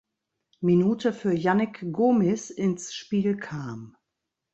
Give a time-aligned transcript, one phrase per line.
[0.61, 3.95] Minute für Yannick Gomis ins Spiel kam.